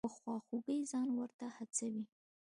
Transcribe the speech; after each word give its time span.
په 0.07 0.15
خواخوږۍ 0.15 0.79
ځان 0.91 1.07
ورته 1.17 1.45
هڅوي. 1.57 2.03